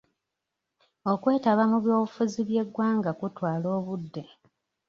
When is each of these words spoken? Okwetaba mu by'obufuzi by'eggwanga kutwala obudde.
Okwetaba 1.11 1.63
mu 1.71 1.77
by'obufuzi 1.83 2.39
by'eggwanga 2.47 3.11
kutwala 3.19 3.67
obudde. 3.77 4.23